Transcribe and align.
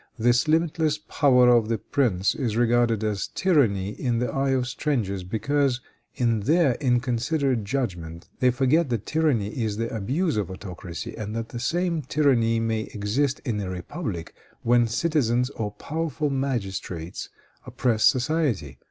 This 0.17 0.47
limitless 0.47 0.97
power 0.97 1.49
of 1.49 1.69
the 1.69 1.77
prince 1.77 2.33
is 2.33 2.57
regarded 2.57 3.03
as 3.03 3.27
tyranny 3.35 3.89
in 3.89 4.17
the 4.17 4.31
eye 4.33 4.49
of 4.49 4.65
strangers, 4.67 5.23
because, 5.23 5.79
in 6.15 6.39
their 6.39 6.73
inconsiderate 6.81 7.63
judgment, 7.65 8.27
they 8.39 8.49
forget 8.49 8.89
that 8.89 9.05
tyranny 9.05 9.49
is 9.49 9.77
the 9.77 9.95
abuse 9.95 10.37
of 10.37 10.49
autocracy, 10.49 11.15
and 11.15 11.35
that 11.35 11.49
the 11.49 11.59
same 11.59 12.01
tyranny 12.01 12.59
may 12.59 12.89
exist 12.95 13.41
in 13.45 13.59
a 13.59 13.69
republic 13.69 14.33
when 14.63 14.87
citizens 14.87 15.51
or 15.51 15.69
powerful 15.69 16.31
magistrates 16.31 17.29
oppress 17.67 18.03
society. 18.03 18.79